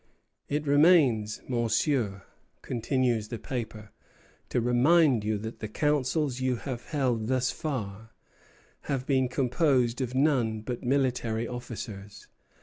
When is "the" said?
3.27-3.37, 5.59-5.67